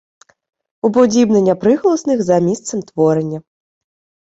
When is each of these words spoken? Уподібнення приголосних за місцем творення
Уподібнення 0.81 1.55
приголосних 1.55 2.21
за 2.23 2.39
місцем 2.39 2.81
творення 2.81 3.41